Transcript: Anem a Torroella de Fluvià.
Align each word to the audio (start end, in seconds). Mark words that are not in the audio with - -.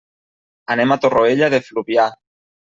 Anem 0.77 0.95
a 0.95 0.97
Torroella 1.05 1.53
de 1.57 1.63
Fluvià. 1.69 2.11